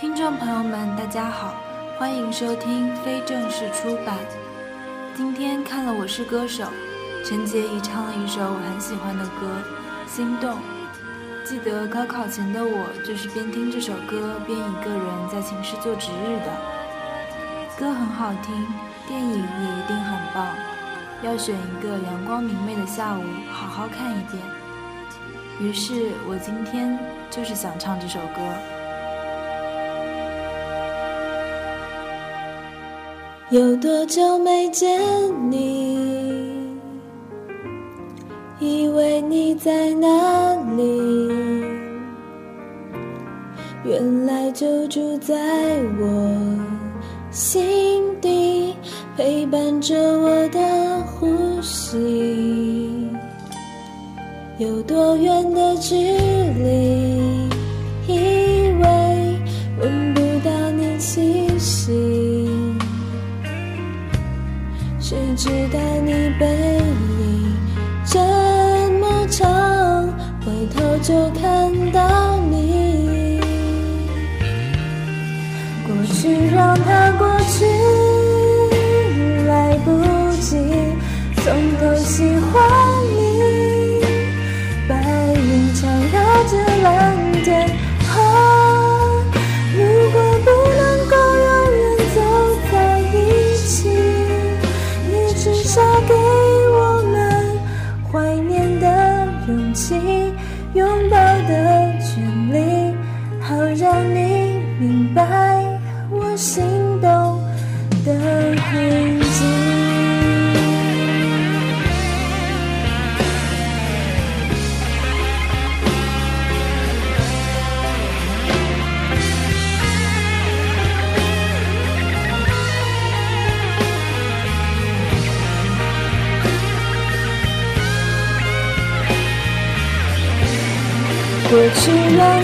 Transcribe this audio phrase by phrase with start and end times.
[0.00, 1.54] 听众朋友们，大家好，
[1.98, 4.16] 欢迎收听非正式出版。
[5.14, 6.64] 今天看了《我是歌手》，
[7.22, 9.62] 陈洁仪唱了一首我很喜欢的歌
[10.10, 10.52] 《心动》。
[11.44, 16.50] 记得高考前的我，就是边听这首歌边一个人在寝室做值日的。
[17.76, 18.66] 歌很好听，
[19.06, 20.46] 电影也一定很棒。
[21.22, 24.42] 要选一个阳光明媚的下午，好好看一遍。
[25.60, 26.98] 于是我今天
[27.28, 28.40] 就是想唱这首歌。
[33.50, 34.88] 有多久没见
[35.50, 35.98] 你？
[38.60, 41.28] 以为你在哪里？
[43.84, 45.34] 原来就住在
[45.98, 46.32] 我
[47.32, 48.72] 心底，
[49.16, 53.08] 陪伴着我的呼吸。
[54.58, 57.19] 有多远的距离？
[65.42, 67.56] 知道你背影
[68.04, 68.18] 这
[69.00, 70.06] 么长，
[70.44, 73.40] 回头就看到你。
[75.86, 77.09] 过去让它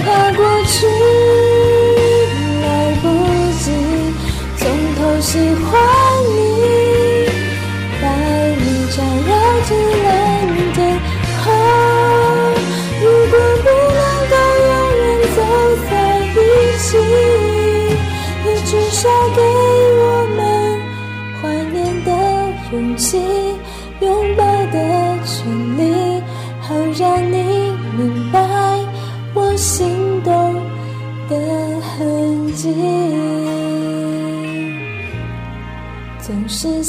[0.03, 0.87] 怕过去，
[2.63, 2.67] 来
[3.03, 3.05] 不
[3.63, 3.65] 及
[4.59, 4.63] 从
[4.97, 5.66] 头喜欢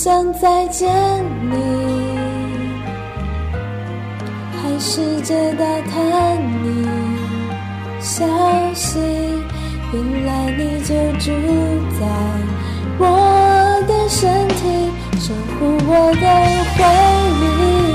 [0.07, 0.89] 想再见
[1.49, 1.53] 你，
[4.55, 6.87] 还试着打探你
[7.99, 8.25] 消
[8.73, 8.99] 息，
[9.91, 11.29] 原来你就住
[11.99, 12.07] 在
[12.97, 13.03] 我
[13.85, 16.25] 的身体，守护我的
[16.77, 16.79] 回
[17.41, 17.86] 忆。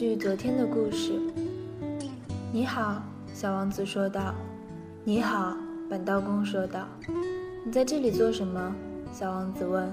[0.00, 1.12] 续昨天的故事。
[2.50, 3.02] 你好，
[3.34, 4.34] 小王子说道。
[5.04, 5.54] 你好，
[5.90, 6.88] 板道工说道。
[7.66, 8.74] 你在这里做什么？
[9.12, 9.92] 小王子问。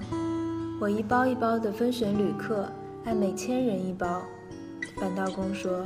[0.80, 2.66] 我一包一包地分选旅客，
[3.04, 4.22] 按每千人一包。
[4.98, 5.84] 板道工说。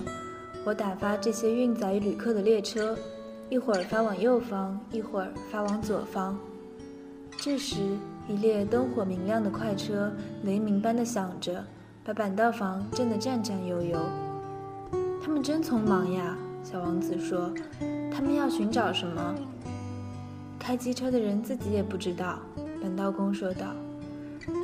[0.64, 2.96] 我打发这些运载旅客的列车，
[3.50, 6.38] 一会儿发往右方，一会儿发往左方。
[7.38, 7.80] 这时，
[8.28, 10.12] 一列灯火明亮的快车
[10.44, 11.64] 雷鸣般的响着，
[12.04, 13.98] 把板道房震得战战悠悠。
[15.22, 17.52] 他们真匆忙呀，小王子说。
[18.12, 19.34] 他们要寻找什么？
[20.58, 22.40] 开机车的人自己也不知道，
[22.82, 23.66] 板道工说道。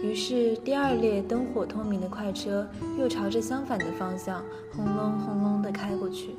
[0.03, 2.67] 于是，第二列灯火通明的快车
[2.99, 4.43] 又朝着相反的方向
[4.75, 6.35] 轰隆轰隆地开过去。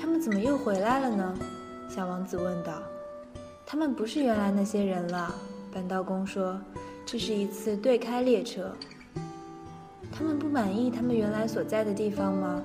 [0.00, 1.38] 他们怎么又回来了呢？
[1.90, 2.72] 小王子问道。
[3.66, 5.34] 他们不是原来那些人了，
[5.74, 6.58] 板道工说。
[7.04, 8.72] 这是一次对开列车。
[10.12, 12.62] 他们不满意他们原来所在的地方吗？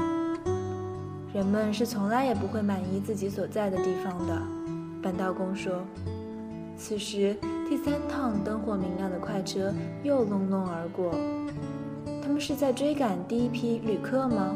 [1.34, 4.42] 人们是从来也不会满意自己所在的地方的，
[5.02, 5.86] 板道工说。
[6.78, 7.36] 此时，
[7.70, 11.14] 第三趟灯火明亮的快车又隆隆而过。
[12.22, 14.56] 他们是在追赶第一批旅客吗？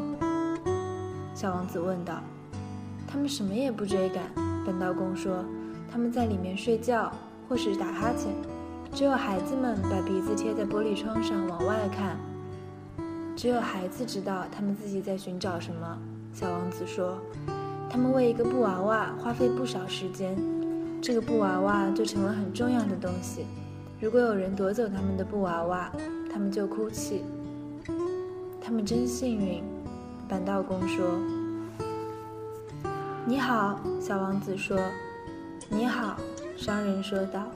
[1.34, 2.20] 小王子问道。
[3.06, 4.24] 他们什么也不追赶，
[4.66, 5.44] 本道工说，
[5.90, 7.10] 他们在里面睡觉
[7.48, 8.30] 或是打哈欠。
[8.92, 12.16] 只有孩子们把鼻子贴在玻璃窗上往外看。
[13.40, 15.98] 只有孩子知道他们自己在寻找什么。
[16.30, 17.16] 小王子说
[17.88, 20.36] ：“他们为一个布娃娃花费不少时间，
[21.00, 23.46] 这个布娃娃就成了很重要的东西。
[23.98, 25.90] 如果有人夺走他们的布娃娃，
[26.30, 27.22] 他们就哭泣。
[28.60, 29.64] 他们真幸运。”
[30.28, 31.18] 板道工说。
[33.24, 34.78] “你好。”小王子说。
[35.70, 36.18] “你好。”
[36.58, 37.46] 商人说道。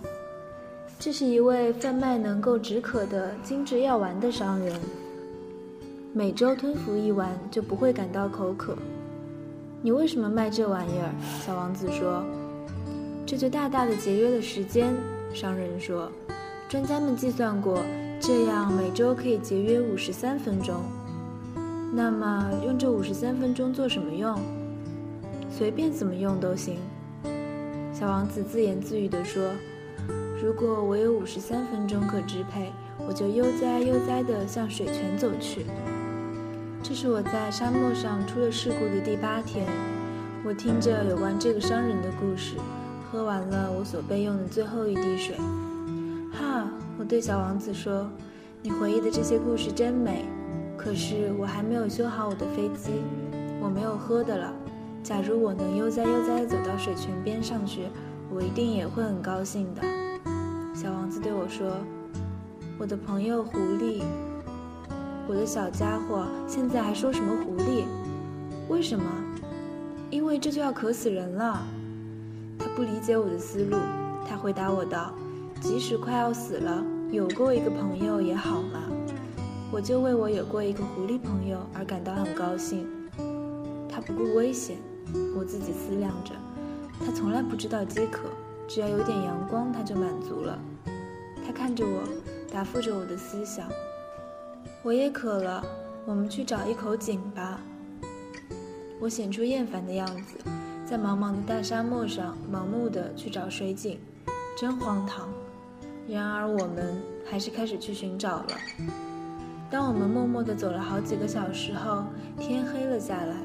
[0.99, 4.81] 这是一位贩卖能够止渴的精致药丸的商人。
[6.17, 8.77] 每周吞服一丸就不会感到口渴。
[9.83, 11.11] 你为什么卖这玩意儿？
[11.45, 12.25] 小王子说。
[13.27, 14.95] 这就大大的节约了时间。
[15.33, 16.09] 商人说。
[16.69, 17.83] 专家们计算过，
[18.21, 20.77] 这样每周可以节约五十三分钟。
[21.93, 24.39] 那么用这五十三分钟做什么用？
[25.51, 26.77] 随便怎么用都行。
[27.93, 29.43] 小王子自言自语地说。
[30.41, 32.71] 如果我有五十三分钟可支配，
[33.05, 35.67] 我就悠哉悠哉地向水泉走去。
[36.87, 39.67] 这是我在沙漠上出了事故的第八天。
[40.45, 42.57] 我听着有关这个商人的故事，
[43.11, 45.35] 喝完了我所备用的最后一滴水。
[46.31, 48.07] 哈，我对小王子说
[48.61, 50.27] ：“你回忆的这些故事真美。”
[50.77, 52.91] 可是我还没有修好我的飞机，
[53.63, 54.53] 我没有喝的了。
[55.03, 57.85] 假如我能悠哉悠哉地走到水泉边上去，
[58.31, 59.81] 我一定也会很高兴的。
[60.75, 61.79] 小王子对我说
[62.77, 64.03] ：“我的朋友狐狸，
[65.27, 67.85] 我的小家伙，现在还说什么狐狸？
[68.69, 69.05] 为什么？
[70.11, 71.67] 因为这就要渴死人了。”
[72.59, 73.77] 他不理解我的思路。
[74.29, 75.13] 他回答我道
[75.61, 78.81] ：“即使快要死了，有过一个朋友也好嘛。
[79.73, 82.87] 我就为我有过一个狐狸朋友而感到很高兴。
[83.89, 84.77] 他不顾危险。”
[85.37, 86.33] 我自己思量着，
[87.05, 88.23] 他从来不知道饥渴。
[88.67, 90.59] 只要有点阳光，他就满足了。
[91.47, 92.03] 他看着我，
[92.51, 93.69] 答复着我的思想。
[94.85, 95.65] 我也渴了，
[96.05, 97.59] 我们去找一口井吧。
[99.01, 100.37] 我显出厌烦的样子，
[100.85, 103.99] 在茫茫的大沙漠上盲目的去找水井，
[104.55, 105.27] 真荒唐。
[106.07, 108.49] 然而我们还是开始去寻找了。
[109.71, 112.05] 当我们默默地走了好几个小时后，
[112.39, 113.37] 天黑了下来，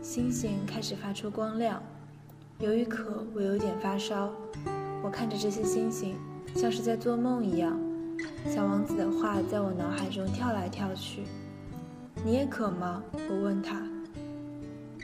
[0.00, 1.82] 星星开始发出光亮。
[2.60, 4.32] 由于渴，我有点发烧。
[5.04, 6.16] 我看着这些星星，
[6.56, 7.78] 像是在做梦一样。
[8.46, 11.24] 小王子的话在我脑海中跳来跳去。
[12.24, 13.02] 你也渴吗？
[13.30, 13.86] 我问他。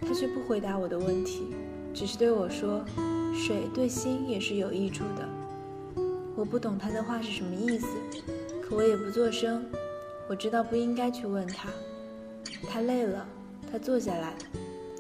[0.00, 1.54] 他却不回答我的问题，
[1.94, 2.84] 只是对我说
[3.32, 5.28] ：“水对心也是有益处的。”
[6.36, 7.86] 我不懂他的话是什么意思，
[8.62, 9.64] 可我也不作声。
[10.28, 11.68] 我知道不应该去问他。
[12.68, 13.26] 他累了，
[13.70, 14.34] 他坐下来。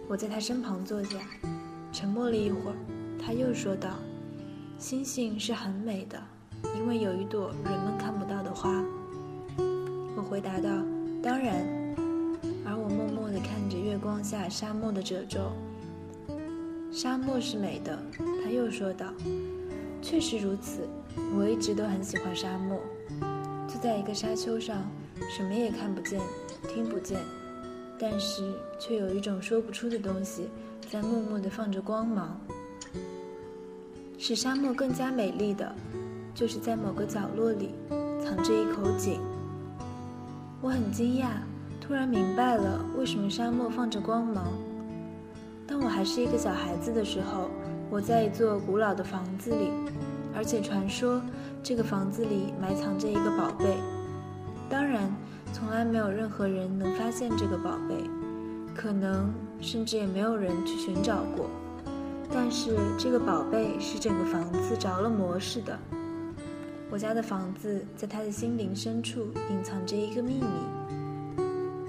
[0.06, 1.18] 我在他身旁坐下。
[1.92, 2.76] 沉默了一会儿，
[3.18, 3.90] 他又说道
[4.78, 6.20] ：“星星是很美的，
[6.76, 8.82] 因为有一朵人们看不到的花。”
[10.16, 10.68] 我回答道
[11.22, 11.66] ：“当然。”
[12.66, 15.52] 而我默默地看着月光下沙漠的褶皱。
[16.90, 17.98] 沙漠是美的，
[18.42, 19.06] 他又说道
[20.00, 20.88] ：“确实如此，
[21.36, 22.80] 我一直都很喜欢沙漠。
[23.68, 24.82] 坐在一个沙丘上，
[25.36, 26.20] 什么也看不见，
[26.68, 27.18] 听不见，
[27.98, 30.48] 但是却有一种说不出的东西。”
[30.90, 32.38] 在默默地放着光芒，
[34.18, 35.74] 使沙漠更加美丽的，
[36.34, 37.74] 就是在某个角落里
[38.22, 39.20] 藏着一口井。
[40.60, 41.28] 我很惊讶，
[41.80, 44.46] 突然明白了为什么沙漠放着光芒。
[45.66, 47.48] 当我还是一个小孩子的时候，
[47.90, 49.70] 我在一座古老的房子里，
[50.34, 51.22] 而且传说
[51.62, 53.76] 这个房子里埋藏着一个宝贝。
[54.68, 55.14] 当然，
[55.52, 57.94] 从来没有任何人能发现这个宝贝。
[58.76, 61.46] 可能甚至也没有人去寻找过，
[62.28, 65.78] 但是这个宝贝使整个房子着了魔似的。
[66.90, 70.46] 我家的房子在他的心灵深处隐藏着一个秘密。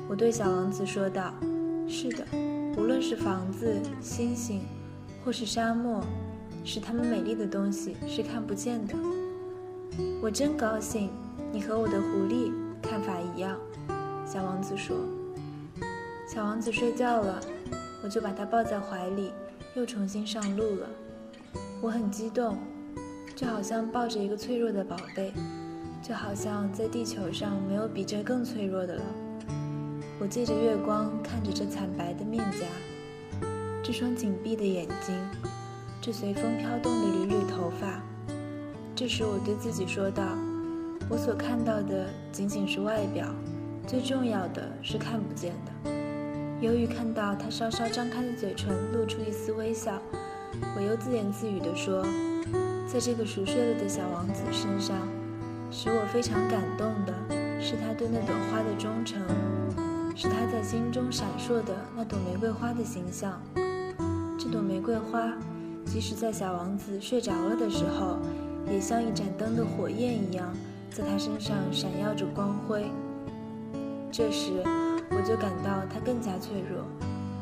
[0.08, 1.34] 我对小王子说道
[1.88, 2.26] ：“是的，
[2.78, 4.62] 无论是房子、星星，
[5.24, 6.04] 或是沙漠，
[6.64, 8.96] 使它们美丽的东西是看不见的。”
[10.22, 11.10] 我真高兴，
[11.52, 13.58] 你和我的狐狸看法一样。”
[14.26, 14.96] 小王子说。
[16.28, 17.40] 小王子睡觉了，
[18.04, 19.32] 我就把他抱在怀里，
[19.76, 20.90] 又重新上路了。
[21.82, 22.58] 我很激动，
[23.36, 25.34] 就好像抱着一个脆弱的宝贝，
[26.02, 29.04] 就好像在地球上没有比这更脆弱的了。
[30.20, 32.66] 我借着月光看着这惨白的面颊，
[33.84, 35.14] 这双紧闭的眼睛，
[36.00, 38.02] 这随风飘动的缕缕头发。
[38.96, 40.24] 这时我对自己说道
[41.12, 43.28] ：“我所看到的仅仅是外表，
[43.86, 45.92] 最重要的是看不见的。”
[46.66, 50.02] 由于看到他稍稍张开的嘴唇露出一丝微笑，
[50.78, 52.02] 我又自言自语地说
[52.96, 54.96] ：“在这个熟睡了的小王子身上，
[55.70, 57.14] 使我非常感动的
[57.60, 59.22] 是他对那朵花的忠诚，
[60.16, 63.38] 是他在心中闪烁的那朵玫瑰花的形象。
[64.40, 65.34] 这朵玫瑰花，
[65.86, 68.18] 即使在小王子睡着了的时候，
[68.72, 70.54] 也像一盏灯的火焰一样，
[70.90, 72.90] 在他身上闪耀着光辉。
[74.10, 74.64] 这时，
[75.10, 76.86] 我就感到它更加脆弱，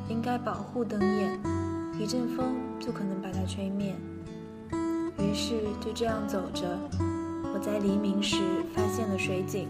[0.10, 1.40] 应该保护灯焰，
[2.00, 3.94] 一阵风就可能把它吹灭。
[5.24, 6.78] 于是就这样走着，
[7.54, 8.38] 我在黎明时
[8.76, 9.68] 发现了水井。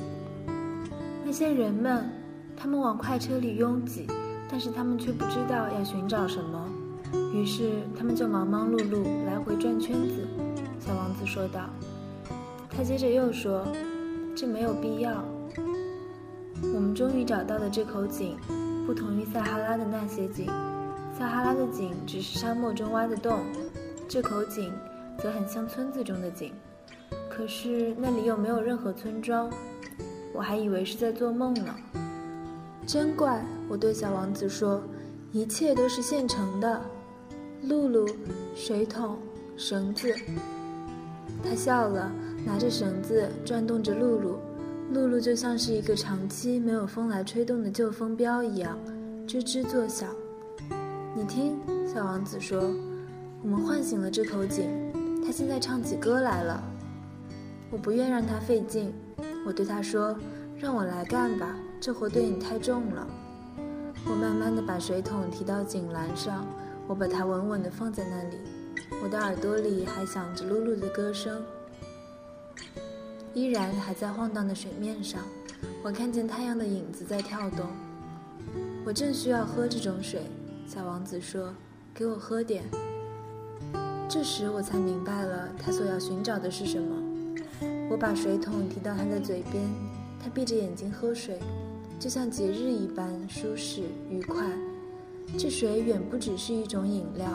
[1.23, 2.09] 那些人们，
[2.57, 4.07] 他们往快车里拥挤，
[4.49, 6.67] 但是他们却不知道要寻找什么，
[7.33, 10.27] 于是他们就忙忙碌碌来回转圈子。
[10.79, 11.69] 小王子说道。
[12.75, 13.63] 他接着又说
[14.35, 15.23] ：“这没有必要。
[16.73, 18.35] 我们终于找到了这口井，
[18.87, 20.47] 不同于撒哈拉的那些井，
[21.17, 23.41] 撒哈拉的井只是沙漠中挖的洞，
[24.07, 24.73] 这口井。”
[25.17, 26.53] 则很像村子中的井，
[27.29, 29.51] 可是那里又没有任何村庄，
[30.33, 31.75] 我还以为是在做梦呢。
[32.85, 33.45] 真怪！
[33.69, 34.81] 我对小王子说
[35.31, 36.81] ：“一切都是现成的，
[37.63, 38.05] 露露、
[38.55, 39.17] 水桶、
[39.55, 40.13] 绳子。”
[41.41, 42.11] 他笑了，
[42.45, 44.39] 拿着绳子转动着露露，
[44.91, 48.77] 露露就像是一个长期没有风来吹动的旧风标一样，
[49.25, 50.09] 吱吱作响。
[51.15, 52.61] 你听，小王子说
[53.41, 54.69] ：“我们唤醒了这口井。”
[55.23, 56.61] 他现在唱起歌来了，
[57.71, 58.93] 我不愿让他费劲，
[59.45, 60.15] 我对他说
[60.59, 63.07] ：“让我来干吧，这活对你太重了。”
[64.05, 66.45] 我慢慢的把水桶提到井栏上，
[66.87, 68.37] 我把它稳稳的放在那里，
[69.01, 71.41] 我的耳朵里还响着露露的歌声，
[73.33, 75.21] 依然还在晃荡的水面上，
[75.81, 77.67] 我看见太阳的影子在跳动。
[78.85, 80.23] 我正需要喝这种水，
[80.67, 81.55] 小王子说
[81.95, 82.63] ：“给我喝点。”
[84.13, 86.95] 这时我才明白了他所要寻找的是什么。
[87.89, 89.63] 我把水桶提到他的嘴边，
[90.21, 91.39] 他闭着眼睛喝水，
[91.99, 94.45] 就像节日一般舒适愉快。
[95.35, 97.27] 这水远不只是一种饮料，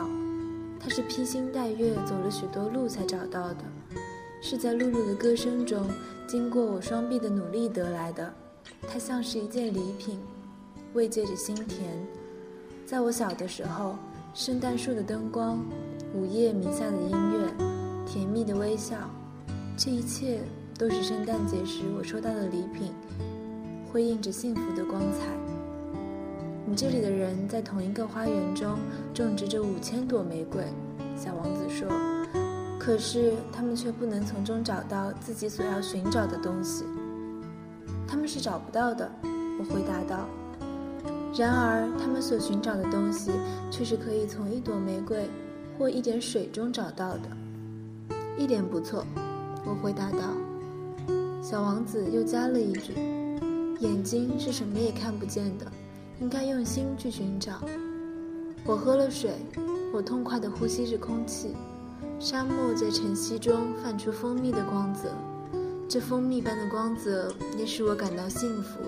[0.79, 3.65] 它是披星戴月走了许多路才找到的，
[4.41, 5.85] 是在露露的歌声中，
[6.29, 8.33] 经过我双臂的努力得来的。
[8.87, 10.17] 它像是一件礼品，
[10.93, 11.89] 慰藉着心田。
[12.85, 13.97] 在我小的时候，
[14.33, 15.59] 圣诞树的灯光。
[16.11, 17.47] 午夜弥撒的音乐，
[18.03, 18.97] 甜蜜的微笑，
[19.77, 20.41] 这一切
[20.75, 22.91] 都是圣诞节时我收到的礼品，
[23.91, 25.27] 辉映着幸福的光彩。
[26.65, 28.75] 你这里的人在同一个花园中
[29.13, 30.63] 种植着五千朵玫瑰，
[31.15, 31.87] 小王子说。
[32.79, 36.85] 可是他们却不能从中找到自己所要寻找的东西。
[38.07, 39.07] 他们是找不到的，
[39.59, 40.27] 我回答道。
[41.37, 43.31] 然而他们所寻找的东西
[43.69, 45.29] 却是可以从一朵玫瑰。
[45.79, 47.29] 或一点水中找到的，
[48.37, 49.05] 一点不错，
[49.65, 50.19] 我回答道。
[51.41, 52.93] 小王子又加了一句
[53.79, 55.65] ：“眼睛是什么也看不见的，
[56.19, 57.61] 应该用心去寻找。”
[58.67, 59.31] 我喝了水，
[59.93, 61.55] 我痛快地呼吸着空气。
[62.19, 65.15] 沙漠在晨曦中泛出蜂蜜的光泽，
[65.87, 68.81] 这蜂蜜般的光泽也使我感到幸福。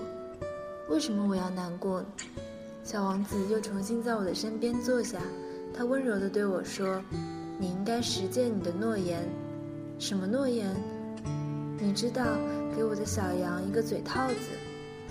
[0.90, 2.04] 为什么我要难过？
[2.84, 5.18] 小王子又重新在我的身边坐下。
[5.74, 7.02] 他温柔地对我说
[7.58, 9.26] ：“你应该实践你的诺言。
[9.98, 10.74] 什么诺言？
[11.78, 12.24] 你知道，
[12.76, 14.34] 给我的小羊一个嘴套子。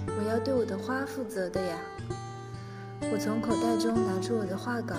[0.08, 1.78] 我要对我的花负责的呀。”
[3.12, 4.96] 我从口袋中拿出我的画稿。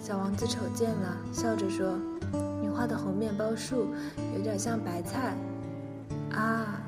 [0.00, 1.98] 小王子瞅见了，笑着说
[2.62, 3.88] ：“你画的红面包树
[4.36, 5.34] 有点像白菜。”
[6.32, 6.80] 啊！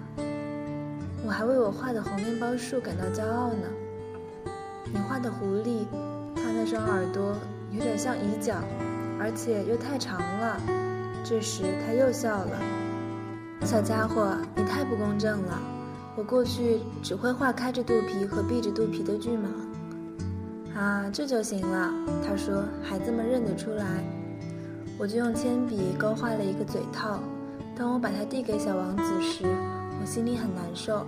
[1.26, 3.68] 我还为我画的红面包树感到骄傲呢。
[4.84, 5.84] 你画的狐狸，
[6.58, 7.36] 那双耳朵。
[7.70, 8.54] 有点像椅脚，
[9.20, 10.58] 而且又太长了。
[11.22, 12.58] 这时他又笑了。
[13.64, 15.60] 小家伙，你太不公正了。
[16.16, 19.44] 我过去只会画开着肚皮和闭着肚皮的巨蟒。
[20.74, 21.92] 啊，这就行了。
[22.26, 24.02] 他说，孩子们认得出来。
[24.98, 27.20] 我就用铅笔勾画了一个嘴套。
[27.76, 29.44] 当我把它递给小王子时，
[30.00, 31.06] 我心里很难受。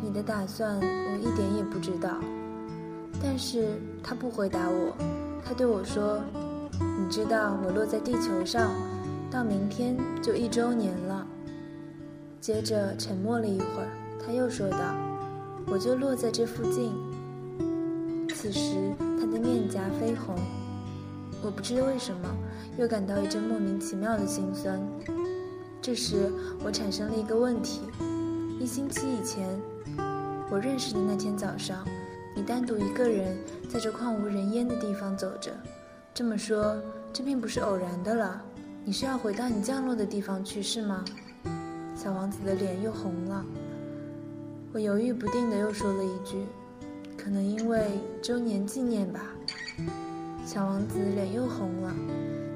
[0.00, 2.16] 你的打算我一点也不知道。
[3.24, 4.92] 但是他不回答我。
[5.42, 6.20] 他对我说
[7.00, 8.70] ：“你知道我落在地球上，
[9.30, 11.26] 到明天就一周年了。”
[12.40, 13.88] 接着沉默了一会儿，
[14.24, 14.78] 他又说道
[15.66, 16.92] ：“我就落在这附近。”
[18.34, 20.36] 此时他的面颊绯红，
[21.42, 22.28] 我不知为什么
[22.76, 24.78] 又感到一阵莫名其妙的心酸。
[25.80, 26.30] 这时
[26.62, 27.80] 我产生了一个问题：
[28.60, 29.48] 一星期以前，
[30.50, 31.84] 我认识的那天早上。
[32.44, 33.36] 单独一个人
[33.68, 35.50] 在这旷无人烟的地方走着，
[36.12, 36.76] 这么说，
[37.12, 38.42] 这并不是偶然的了。
[38.84, 41.04] 你是要回到你降落的地方去，是吗？
[41.96, 43.44] 小王子的脸又红了。
[44.72, 46.44] 我犹豫不定的又说了一句
[47.16, 49.20] ：“可能因为周年纪念吧。”
[50.44, 51.94] 小王子脸又红了。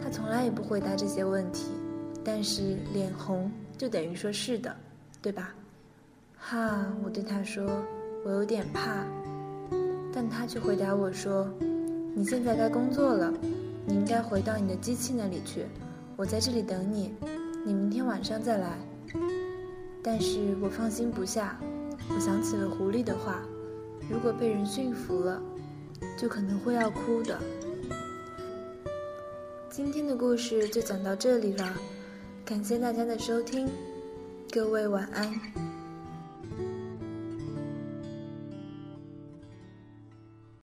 [0.02, 1.68] 他从来也不回答这些问题，
[2.22, 4.74] 但是脸红就等于说是的，
[5.22, 5.54] 对吧？
[6.36, 7.64] 哈，我对他说
[8.24, 9.04] ：“我有点怕。”
[10.20, 11.48] 但他却回答我说
[12.12, 13.32] ：“你现在该工作了，
[13.86, 15.64] 你应该回到你的机器那里去。
[16.16, 17.14] 我在这里等你，
[17.64, 18.76] 你明天晚上再来。”
[20.02, 21.56] 但是我放心不下，
[22.12, 23.44] 我想起了狐狸的话：
[24.10, 25.40] 如果被人驯服了，
[26.16, 27.38] 就可能会要哭的。
[29.70, 31.74] 今天的故事就讲到这里了，
[32.44, 33.68] 感谢大家的收听，
[34.50, 35.67] 各位晚安。